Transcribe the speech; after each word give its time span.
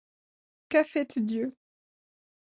Qu'a 0.69 0.83
faites 0.83 1.19
Dieu 1.19 1.55